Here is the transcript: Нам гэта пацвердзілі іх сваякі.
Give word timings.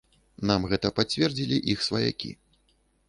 Нам 0.51 0.63
гэта 0.71 0.89
пацвердзілі 0.99 1.61
іх 1.75 1.85
сваякі. 1.89 2.31